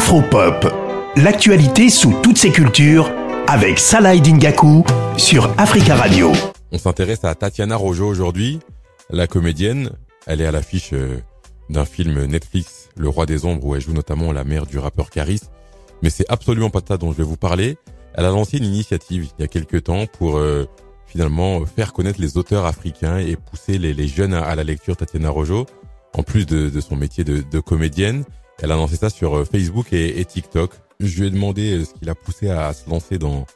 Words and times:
Afropop, 0.00 0.66
l'actualité 1.16 1.90
sous 1.90 2.14
toutes 2.22 2.38
ses 2.38 2.50
cultures 2.50 3.12
avec 3.46 3.78
Salah 3.78 4.16
Dingaku 4.16 4.82
sur 5.18 5.52
Africa 5.58 5.94
Radio. 5.94 6.32
On 6.72 6.78
s'intéresse 6.78 7.22
à 7.24 7.34
Tatiana 7.34 7.76
Rojo 7.76 8.08
aujourd'hui, 8.08 8.60
la 9.10 9.26
comédienne. 9.26 9.90
Elle 10.26 10.40
est 10.40 10.46
à 10.46 10.52
l'affiche 10.52 10.94
euh, 10.94 11.18
d'un 11.68 11.84
film 11.84 12.24
Netflix, 12.24 12.88
Le 12.96 13.10
Roi 13.10 13.26
des 13.26 13.44
Ombres, 13.44 13.62
où 13.62 13.74
elle 13.74 13.82
joue 13.82 13.92
notamment 13.92 14.32
la 14.32 14.42
mère 14.42 14.64
du 14.64 14.78
rappeur 14.78 15.10
Caris. 15.10 15.42
Mais 16.02 16.08
c'est 16.08 16.28
absolument 16.30 16.70
pas 16.70 16.80
ça 16.88 16.96
dont 16.96 17.12
je 17.12 17.18
vais 17.18 17.22
vous 17.22 17.36
parler. 17.36 17.76
Elle 18.14 18.24
a 18.24 18.30
lancé 18.30 18.56
une 18.56 18.64
initiative 18.64 19.28
il 19.38 19.42
y 19.42 19.44
a 19.44 19.48
quelques 19.48 19.84
temps 19.84 20.06
pour 20.06 20.38
euh, 20.38 20.66
finalement 21.06 21.66
faire 21.66 21.92
connaître 21.92 22.22
les 22.22 22.38
auteurs 22.38 22.64
africains 22.64 23.18
et 23.18 23.36
pousser 23.36 23.76
les, 23.76 24.08
jeunes 24.08 24.32
à, 24.32 24.54
la 24.54 24.64
lecture 24.64 24.96
Tatiana 24.96 25.28
Rojo, 25.28 25.66
en 26.14 26.22
plus 26.22 26.46
de, 26.46 26.80
son 26.80 26.96
métier 26.96 27.22
de 27.22 27.60
comédienne. 27.60 28.24
Elle 28.62 28.72
a 28.72 28.76
lancé 28.76 28.96
ça 28.96 29.08
sur 29.08 29.38
euh, 29.38 29.44
Facebook 29.44 29.92
et, 29.92 30.22
TikTok. 30.24 30.72
Je 31.00 31.20
lui 31.20 31.28
ai 31.28 31.30
demandé 31.30 31.78
euh, 31.78 31.84
ce 31.84 31.94
qui 31.94 32.04
l'a 32.04 32.14
poussé 32.14 32.50
à, 32.50 32.72
se 32.74 32.88
lancer 32.88 33.18
dans 33.18 33.46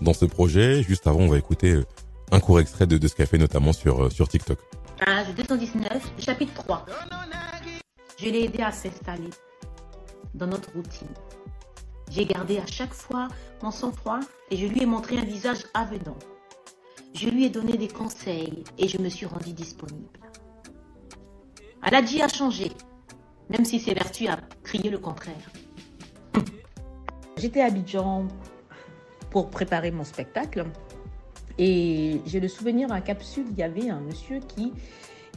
dans 0.00 0.14
ce 0.14 0.24
projet. 0.24 0.82
Juste 0.82 1.06
avant, 1.06 1.20
on 1.20 1.28
va 1.28 1.38
écouter 1.38 1.72
euh, 1.72 1.84
un 2.32 2.40
court 2.40 2.60
extrait 2.60 2.86
de, 2.86 3.06
ce 3.06 3.14
qu'elle 3.14 3.26
fait 3.26 3.38
notamment 3.38 3.72
sur 3.72 4.10
sur 4.10 4.26
TikTok. 4.28 4.58
Page 5.04 5.34
219, 5.36 6.12
chapitre 6.18 6.54
3. 6.54 6.86
Je 8.16 8.24
l'ai 8.24 8.44
aidé 8.44 8.62
à 8.62 8.72
s'installer 8.72 9.30
dans 10.34 10.46
notre 10.46 10.72
routine. 10.72 11.08
J'ai 12.10 12.24
gardé 12.24 12.58
à 12.58 12.66
chaque 12.66 12.94
fois 12.94 13.28
mon 13.62 13.70
sang-froid 13.70 14.20
et 14.50 14.56
je 14.56 14.66
lui 14.66 14.82
ai 14.82 14.86
montré 14.86 15.18
un 15.18 15.24
visage 15.24 15.64
avenant. 15.74 16.16
Je 17.14 17.28
lui 17.28 17.44
ai 17.44 17.50
donné 17.50 17.76
des 17.76 17.88
conseils 17.88 18.64
et 18.78 18.88
je 18.88 18.98
me 18.98 19.08
suis 19.08 19.26
rendu 19.26 19.52
disponible. 19.52 20.18
Aladji 21.82 22.22
a 22.22 22.28
changé, 22.28 22.72
même 23.50 23.64
si 23.64 23.80
ses 23.80 23.94
vertus 23.94 24.28
a 24.28 24.38
crié 24.62 24.90
le 24.90 24.98
contraire. 24.98 25.50
J'étais 27.36 27.60
à 27.60 27.66
Abidjan 27.66 28.28
pour 29.30 29.50
préparer 29.50 29.90
mon 29.90 30.04
spectacle 30.04 30.66
et 31.58 32.20
j'ai 32.26 32.40
le 32.40 32.48
souvenir 32.48 32.92
à 32.92 33.00
Capsule, 33.00 33.46
il 33.50 33.58
y 33.58 33.62
avait 33.62 33.88
un 33.88 34.00
monsieur 34.00 34.40
qui, 34.40 34.72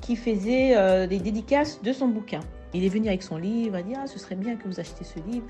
qui 0.02 0.16
faisait 0.16 0.76
euh, 0.76 1.08
des 1.08 1.20
dédicaces 1.20 1.82
de 1.82 1.94
son 1.94 2.08
bouquin. 2.08 2.40
Il 2.74 2.84
est 2.84 2.90
venu 2.90 3.08
avec 3.08 3.24
son 3.24 3.38
livre, 3.38 3.78
il 3.78 3.80
a 3.80 3.84
dit 3.84 3.94
Ah, 3.98 4.08
ce 4.08 4.20
serait 4.20 4.36
bien 4.36 4.56
que 4.56 4.68
vous 4.68 4.80
achetiez 4.80 5.06
ce 5.06 5.20
livre. 5.30 5.46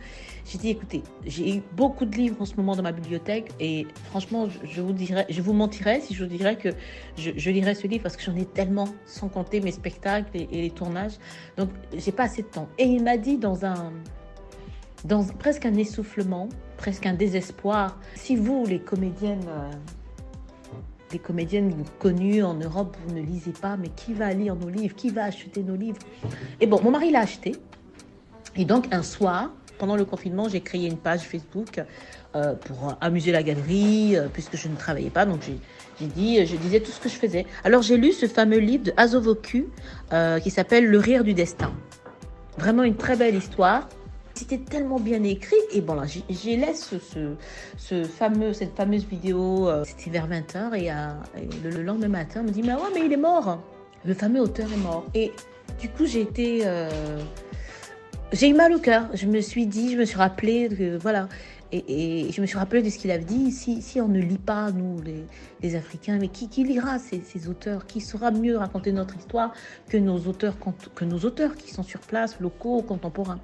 J'ai 0.46 0.58
dit 0.58 0.70
Écoutez, 0.70 1.04
j'ai 1.26 1.62
beaucoup 1.76 2.06
de 2.06 2.16
livres 2.16 2.38
en 2.40 2.46
ce 2.46 2.56
moment 2.56 2.76
dans 2.76 2.84
ma 2.84 2.92
bibliothèque 2.92 3.52
et 3.60 3.88
franchement, 4.06 4.48
je 4.64 4.82
vous, 4.82 4.94
dirais, 4.94 5.26
je 5.30 5.42
vous 5.42 5.54
mentirais 5.54 6.02
si 6.02 6.14
je 6.14 6.24
vous 6.24 6.30
dirais 6.30 6.58
que 6.58 6.70
je, 7.18 7.32
je 7.36 7.50
lirais 7.50 7.76
ce 7.76 7.88
livre 7.88 8.04
parce 8.04 8.16
que 8.18 8.24
j'en 8.24 8.36
ai 8.36 8.46
tellement, 8.46 8.88
sans 9.06 9.30
compter 9.30 9.62
mes 9.62 9.72
spectacles 9.72 10.30
et, 10.36 10.48
les 10.48 10.70
tournages. 10.72 11.18
Donc, 11.58 11.70
j'ai 11.96 12.12
pas 12.12 12.24
assez 12.24 12.44
de 12.44 12.48
temps. 12.48 12.70
Et 12.78 12.86
il 12.86 13.04
m'a 13.04 13.18
dit 13.18 13.38
dans 13.38 13.66
un. 13.66 13.92
Dans 15.06 15.24
presque 15.24 15.66
un 15.66 15.76
essoufflement, 15.76 16.50
presque 16.76 17.06
un 17.06 17.14
désespoir, 17.14 18.00
si 18.16 18.36
vous, 18.36 18.66
les 18.66 18.80
comédiennes, 18.80 19.46
les 21.12 21.20
comédiennes 21.20 21.74
connues 22.00 22.44
en 22.44 22.54
Europe, 22.54 22.98
vous 23.06 23.16
ne 23.16 23.22
lisez 23.22 23.52
pas, 23.52 23.78
mais 23.78 23.90
qui 23.90 24.14
va 24.14 24.34
lire 24.34 24.56
nos 24.56 24.70
livres? 24.70 24.96
Qui 24.96 25.10
va 25.10 25.24
acheter 25.24 25.64
nos 25.64 25.76
livres? 25.76 26.00
Et 26.60 26.68
bon, 26.68 26.82
mon 26.82 26.92
mari 26.92 27.12
l'a 27.12 27.22
acheté. 27.22 27.56
Et 28.56 28.66
donc, 28.66 28.88
un 28.92 29.04
soir, 29.04 29.52
pendant 29.78 29.96
le 29.96 30.06
confinement, 30.06 30.50
j'ai 30.50 30.62
créé 30.62 30.88
une 30.88 30.98
page 30.98 31.22
Facebook 31.22 31.82
euh, 32.36 32.56
pour 32.56 32.98
amuser 33.00 33.32
la 33.32 33.44
galerie, 33.44 34.18
euh, 34.18 34.28
puisque 34.32 34.58
je 34.58 34.68
ne 34.68 34.76
travaillais 34.76 35.10
pas. 35.10 35.26
Donc, 35.26 35.42
j'ai 36.00 36.08
dit, 36.08 36.46
je 36.46 36.56
disais 36.56 36.80
tout 36.80 36.92
ce 36.92 37.00
que 37.00 37.10
je 37.10 37.16
faisais. 37.16 37.46
Alors, 37.64 37.82
j'ai 37.82 37.98
lu 37.98 38.12
ce 38.12 38.26
fameux 38.26 38.60
livre 38.60 38.84
de 38.84 38.94
Azovoku 38.98 39.68
euh, 40.12 40.40
qui 40.40 40.50
s'appelle 40.50 40.86
Le 40.86 40.98
rire 40.98 41.24
du 41.24 41.34
destin. 41.34 41.72
Vraiment 42.58 42.84
une 42.84 42.96
très 42.96 43.16
belle 43.16 43.36
histoire. 43.36 43.88
C'était 44.38 44.60
tellement 44.60 45.00
bien 45.00 45.24
écrit. 45.24 45.56
Et 45.74 45.82
bon, 45.82 45.96
là, 45.96 46.04
j'ai 46.06 46.58
laisse 46.58 46.94
ce, 47.80 48.04
fameux, 48.04 48.54
cette 48.54 48.76
fameuse 48.76 49.04
vidéo. 49.04 49.68
Euh, 49.68 49.84
c'était 49.84 50.12
vers 50.12 50.30
20h. 50.30 50.76
Et, 50.76 50.92
le, 51.64 51.82
lendemain 51.82 52.20
matin, 52.20 52.42
on 52.42 52.44
me 52.44 52.52
dit 52.52 52.62
Mais 52.62 52.76
ouais, 52.76 52.92
mais 52.94 53.04
il 53.04 53.12
est 53.12 53.18
mort. 53.18 53.60
Le 54.06 54.14
fameux 54.14 54.40
auteur 54.40 54.72
est 54.72 54.78
mort. 54.78 55.06
Et 55.16 55.32
du 55.82 55.90
coup, 55.90 56.06
j'ai 56.06 56.22
été. 56.22 56.62
Euh, 56.66 57.20
j'ai 58.32 58.50
eu 58.50 58.54
mal 58.54 58.74
au 58.74 58.80
cœur. 58.80 59.08
Je 59.16 59.26
me 59.26 59.42
suis 59.42 59.66
dit, 59.66 59.94
je 59.94 59.98
me 59.98 60.06
suis 60.06 60.18
rappelé 60.18 60.70
que 60.70 60.98
voilà. 60.98 61.30
Et, 61.72 62.32
je 62.32 62.40
me 62.40 62.46
suis 62.46 62.60
rappelé 62.60 62.84
de 62.84 62.92
ce 62.92 63.00
qu'il 63.00 63.10
avait 63.10 63.24
dit. 63.24 63.52
Si, 63.52 63.82
si 63.82 64.00
on 64.00 64.08
ne 64.08 64.20
lit 64.20 64.38
pas, 64.38 64.72
nous, 64.72 65.02
les, 65.64 65.76
Africains, 65.76 66.20
mais 66.20 66.28
qui, 66.28 66.48
qui 66.48 66.64
lira 66.64 67.00
ces, 67.00 67.22
ces, 67.22 67.50
auteurs? 67.50 67.88
Qui 67.88 68.02
saura 68.02 68.30
mieux 68.30 68.56
raconter 68.56 68.92
notre 68.92 69.18
histoire 69.18 69.52
que 69.90 69.98
nos 69.98 70.20
auteurs, 70.28 70.58
que 70.94 71.06
nos 71.06 71.18
auteurs 71.22 71.56
qui 71.56 71.74
sont 71.74 71.84
sur 71.84 72.02
place, 72.02 72.40
locaux, 72.40 72.84
contemporains? 72.84 73.40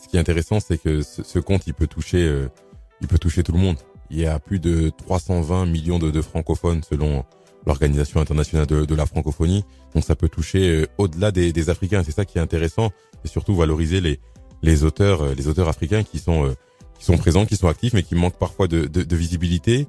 Ce 0.00 0.08
qui 0.08 0.16
est 0.16 0.20
intéressant, 0.20 0.60
c'est 0.60 0.78
que 0.78 1.02
ce, 1.02 1.38
compte, 1.38 1.66
il 1.66 1.74
peut 1.74 1.86
toucher, 1.86 2.26
euh, 2.26 2.48
il 3.00 3.08
peut 3.08 3.18
toucher 3.18 3.42
tout 3.42 3.52
le 3.52 3.58
monde. 3.58 3.76
Il 4.10 4.18
y 4.18 4.26
a 4.26 4.38
plus 4.38 4.58
de 4.58 4.90
320 4.90 5.66
millions 5.66 5.98
de, 5.98 6.22
francophones 6.22 6.82
selon 6.82 7.24
l'Organisation 7.66 8.20
internationale 8.20 8.66
de, 8.66 8.94
la 8.94 9.06
francophonie. 9.06 9.64
Donc 9.94 10.04
ça 10.04 10.16
peut 10.16 10.28
toucher 10.28 10.82
euh, 10.82 10.86
au-delà 10.98 11.30
des, 11.30 11.70
Africains. 11.70 12.02
C'est 12.04 12.12
ça 12.12 12.24
qui 12.24 12.38
est 12.38 12.40
intéressant, 12.40 12.90
et 13.24 13.28
surtout 13.28 13.54
valoriser 13.54 14.00
les 14.00 14.20
les 14.62 14.82
auteurs, 14.82 15.22
euh, 15.22 15.34
les 15.34 15.46
auteurs 15.46 15.68
africains 15.68 16.02
qui 16.02 16.18
sont 16.18 16.54
qui 16.98 17.04
sont 17.04 17.16
présents, 17.16 17.46
qui 17.46 17.56
sont 17.56 17.68
actifs, 17.68 17.92
mais 17.92 18.02
qui 18.02 18.16
manquent 18.16 18.38
parfois 18.38 18.66
de, 18.66 19.14
visibilité. 19.14 19.86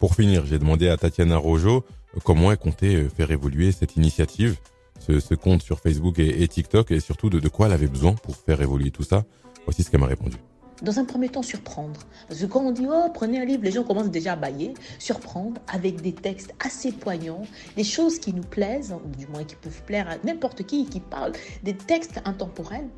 Pour 0.00 0.14
finir, 0.14 0.46
j'ai 0.46 0.58
demandé 0.58 0.88
à 0.88 0.96
Tatiana 0.96 1.36
Rojo 1.36 1.84
comment 2.24 2.50
elle 2.50 2.56
comptait 2.56 3.08
faire 3.14 3.30
évoluer 3.30 3.72
cette 3.72 3.96
initiative, 3.96 4.56
ce, 5.00 5.34
compte 5.34 5.62
sur 5.62 5.80
Facebook 5.80 6.18
et, 6.18 6.46
TikTok, 6.48 6.90
et 6.90 7.00
surtout 7.00 7.30
de, 7.30 7.40
de 7.40 7.48
quoi 7.48 7.66
elle 7.66 7.72
avait 7.72 7.86
besoin 7.86 8.12
pour 8.14 8.36
faire 8.36 8.60
évoluer 8.60 8.90
tout 8.90 9.02
ça. 9.04 9.24
Voici 9.64 9.82
ce 9.82 9.90
qu'elle 9.90 10.00
m'a 10.00 10.06
répondu. 10.06 10.36
Dans 10.82 10.98
un 10.98 11.06
premier 11.06 11.30
temps, 11.30 11.42
surprendre. 11.42 12.00
Parce 12.28 12.40
que 12.40 12.46
quand 12.46 12.60
on 12.60 12.70
dit, 12.70 12.86
oh, 12.86 13.08
prenez 13.14 13.40
un 13.40 13.46
livre, 13.46 13.62
les 13.64 13.72
gens 13.72 13.82
commencent 13.82 14.10
déjà 14.10 14.34
à 14.34 14.36
bailler. 14.36 14.74
Surprendre 14.98 15.60
avec 15.72 16.02
des 16.02 16.12
textes 16.12 16.54
assez 16.64 16.92
poignants, 16.92 17.42
des 17.76 17.84
choses 17.84 18.18
qui 18.18 18.34
nous 18.34 18.42
plaisent, 18.42 18.94
du 19.16 19.26
moins 19.26 19.44
qui 19.44 19.56
peuvent 19.56 19.82
plaire 19.84 20.08
à 20.08 20.16
n'importe 20.24 20.64
qui, 20.64 20.84
qui 20.84 21.00
parlent 21.00 21.32
des 21.62 21.74
textes 21.74 22.20
intemporels. 22.26 22.88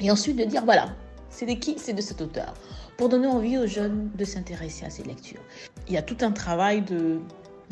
Et 0.00 0.10
ensuite 0.10 0.36
de 0.36 0.44
dire, 0.44 0.64
voilà, 0.64 0.94
c'est 1.30 1.46
de 1.46 1.54
qui? 1.54 1.76
C'est 1.78 1.94
de 1.94 2.02
cet 2.02 2.20
auteur. 2.20 2.52
Pour 2.98 3.08
donner 3.08 3.26
envie 3.26 3.56
aux 3.56 3.66
jeunes 3.66 4.10
de 4.14 4.24
s'intéresser 4.24 4.84
à 4.84 4.90
ces 4.90 5.02
lectures. 5.02 5.42
Il 5.86 5.94
y 5.94 5.96
a 5.96 6.02
tout 6.02 6.18
un 6.20 6.32
travail 6.32 6.82
de, 6.82 7.20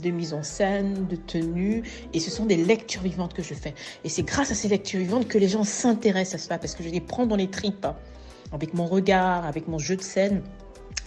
de 0.02 0.10
mise 0.10 0.34
en 0.34 0.42
scène, 0.42 1.06
de 1.06 1.16
tenue, 1.16 1.82
et 2.12 2.20
ce 2.20 2.30
sont 2.30 2.46
des 2.46 2.56
lectures 2.56 3.02
vivantes 3.02 3.34
que 3.34 3.42
je 3.42 3.54
fais. 3.54 3.74
Et 4.04 4.08
c'est 4.08 4.22
grâce 4.22 4.50
à 4.50 4.54
ces 4.54 4.68
lectures 4.68 5.00
vivantes 5.00 5.28
que 5.28 5.38
les 5.38 5.48
gens 5.48 5.64
s'intéressent 5.64 6.40
à 6.40 6.44
cela, 6.44 6.58
parce 6.58 6.74
que 6.74 6.82
je 6.82 6.88
les 6.88 7.00
prends 7.00 7.26
dans 7.26 7.36
les 7.36 7.50
tripes 7.50 7.86
avec 8.52 8.74
mon 8.74 8.86
regard, 8.86 9.44
avec 9.46 9.68
mon 9.68 9.78
jeu 9.78 9.96
de 9.96 10.02
scène. 10.02 10.42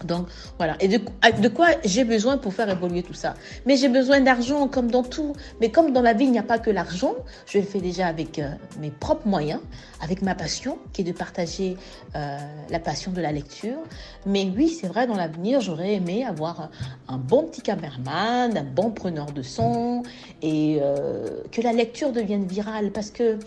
Donc 0.05 0.27
voilà. 0.57 0.75
Et 0.79 0.87
de, 0.87 1.47
quoi 1.47 1.67
j'ai 1.83 2.03
besoin 2.03 2.37
pour 2.37 2.53
faire 2.53 2.69
évoluer 2.69 3.03
tout 3.03 3.13
ça? 3.13 3.33
Mais 3.65 3.75
j'ai 3.77 3.89
besoin 3.89 4.21
d'argent 4.21 4.67
comme 4.67 4.89
dans 4.89 5.03
tout. 5.03 5.33
Mais 5.59 5.71
comme 5.71 5.91
dans 5.91 6.01
la 6.01 6.13
vie, 6.13 6.25
il 6.25 6.31
n'y 6.31 6.39
a 6.39 6.43
pas 6.43 6.59
que 6.59 6.69
l'argent, 6.69 7.15
je 7.45 7.59
le 7.59 7.65
fais 7.65 7.81
déjà 7.81 8.07
avec 8.07 8.39
euh, 8.39 8.49
mes 8.79 8.91
propres 8.91 9.27
moyens, 9.27 9.61
avec 10.01 10.21
ma 10.21 10.35
passion, 10.35 10.77
qui 10.93 11.01
est 11.01 11.05
de 11.05 11.11
partager 11.11 11.77
euh, 12.15 12.37
la 12.69 12.79
passion 12.79 13.11
de 13.11 13.21
la 13.21 13.31
lecture. 13.31 13.77
Mais 14.25 14.51
oui, 14.55 14.69
c'est 14.69 14.87
vrai, 14.87 15.07
dans 15.07 15.15
l'avenir, 15.15 15.61
j'aurais 15.61 15.93
aimé 15.93 16.25
avoir 16.25 16.69
un, 17.07 17.17
bon 17.17 17.43
petit 17.43 17.61
cameraman, 17.61 18.57
un 18.57 18.63
bon 18.63 18.91
preneur 18.91 19.31
de 19.31 19.41
son, 19.41 20.03
et 20.41 20.79
euh, 20.81 21.41
que 21.51 21.61
la 21.61 21.73
lecture 21.73 22.11
devienne 22.11 22.45
virale, 22.45 22.91
parce 22.91 23.11
que 23.11 23.37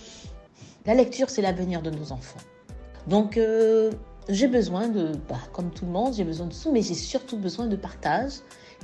la 0.85 0.95
lecture, 0.95 1.31
c'est 1.31 1.43
l'avenir 1.43 1.81
de 1.83 1.91
nos 1.91 2.13
enfants. 2.13 2.41
Donc, 3.07 3.39
j'ai 4.29 4.49
besoin 4.49 4.89
de, 4.89 5.13
bah, 5.29 5.39
comme 5.53 5.71
tout 5.71 5.85
le 5.85 5.93
monde, 5.93 6.15
j'ai 6.15 6.25
besoin 6.25 6.47
de 6.47 6.53
sous, 6.53 6.73
mais 6.73 6.83
j'ai 6.83 6.95
surtout 6.95 7.37
besoin 7.37 7.67
de 7.67 7.77
partage, 7.77 8.33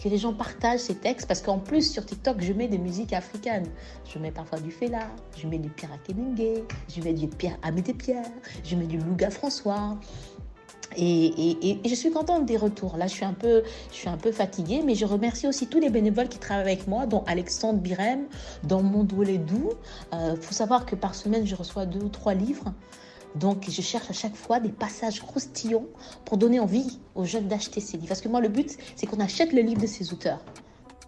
que 0.03 0.09
les 0.09 0.19
gens 0.19 0.33
partagent 0.33 0.81
ces 0.81 0.95
textes, 0.95 1.27
parce 1.27 1.43
qu'en 1.43 1.59
plus, 1.59 1.91
sur 1.93 2.05
TikTok, 2.05 2.41
je 2.41 2.53
mets 2.53 2.69
des 2.69 2.79
musiques 2.79 3.13
africaines. 3.13 3.67
Je 4.05 4.19
mets 4.19 4.31
parfois 4.31 4.61
du 4.61 4.71
Fela, 4.71 5.09
je 5.37 5.47
mets 5.47 5.59
du 5.59 5.69
Pierre 5.71 5.93
Akenenge, 5.93 6.63
je 6.89 7.03
mets 7.03 7.13
du 7.13 7.27
Pierre 7.27 7.57
Amédée 7.63 7.95
Pierre, 7.95 8.31
je 8.65 8.77
mets 8.77 8.87
du 8.87 8.99
Louga 8.99 9.31
François. 9.31 9.99
Et, 10.97 11.27
et, 11.27 11.81
et, 11.85 11.89
je 11.89 11.95
suis 11.95 12.11
contente 12.11 12.47
des 12.47 12.57
retours. 12.57 12.97
Là, 12.97 13.07
je 13.07 13.13
suis 13.13 13.25
un 13.25 13.35
peu, 13.35 13.63
je 13.91 13.95
suis 13.95 14.09
un 14.09 14.17
peu 14.17 14.33
fatiguée, 14.33 14.83
mais 14.85 14.95
je 14.95 15.05
remercie 15.05 15.47
aussi 15.47 15.67
tous 15.67 15.81
les 15.81 15.91
bénévoles 15.91 16.29
qui 16.29 16.39
travaillent 16.39 16.65
avec 16.73 16.89
moi, 16.89 17.07
dont 17.07 17.25
Alexandre 17.27 17.79
Birem, 17.79 18.27
dans 18.65 18.83
Mon 18.83 19.05
Doulet 19.05 19.39
Doux. 19.39 19.71
Il 20.13 20.19
euh, 20.19 20.37
faut 20.37 20.55
savoir 20.55 20.87
que 20.87 20.97
par 20.97 21.15
semaine, 21.15 21.47
je 21.47 21.55
reçois 21.55 21.85
deux 21.85 22.01
ou 22.01 22.09
trois 22.09 22.35
livres. 22.35 22.73
Donc, 23.39 23.65
je 23.69 23.83
cherche 23.83 24.11
à 24.11 24.13
chaque 24.13 24.37
fois 24.37 24.61
des 24.61 24.71
passages 24.71 25.21
croustillants 25.21 25.87
pour 26.25 26.37
donner 26.39 26.61
envie 26.61 26.99
aux 27.15 27.25
jeunes 27.25 27.49
d'acheter 27.49 27.81
ces 27.81 27.97
livres. 27.97 28.09
Parce 28.09 28.21
que 28.21 28.29
moi, 28.29 28.41
le 28.41 28.49
but, 28.49 28.77
c'est 28.97 29.07
qu'on 29.07 29.21
achète 29.21 29.53
le 29.53 29.63
livre 29.63 29.81
de 29.81 29.87
ces 29.87 30.13
auteurs. 30.13 30.41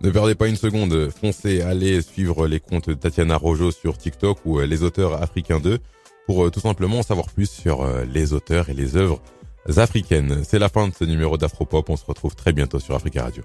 Ne 0.03 0.11
perdez 0.11 0.35
pas 0.35 0.49
une 0.49 0.56
seconde, 0.56 1.11
foncez, 1.11 1.61
allez 1.61 2.00
suivre 2.00 2.47
les 2.47 2.59
comptes 2.59 2.88
de 2.88 2.94
Tatiana 2.94 3.37
Rojo 3.37 3.71
sur 3.71 3.99
TikTok 3.99 4.38
ou 4.47 4.59
euh, 4.59 4.67
les 4.67 4.82
auteurs 4.82 5.23
africains 5.23 5.61
2 5.61 5.79
pour 6.27 6.47
euh, 6.47 6.50
tout 6.50 6.61
simplement 6.61 7.00
en 7.00 7.03
savoir 7.03 7.27
plus 7.29 7.50
sur 7.50 7.82
euh, 7.82 8.06
les 8.06 8.33
auteurs 8.33 8.71
et 8.71 8.75
les 8.75 8.97
œuvres 8.97 9.21
africaines. 9.76 10.43
C'est 10.43 10.59
la 10.59 10.71
fin 10.71 10.88
de 10.88 10.94
ce 10.94 11.05
numéro 11.05 11.37
d'Afropop, 11.37 11.91
on 11.91 11.97
se 11.97 12.06
retrouve 12.06 12.35
très 12.35 12.55
bientôt 12.55 12.79
sur 12.79 12.94
Africa 12.94 13.25
Radio. 13.25 13.43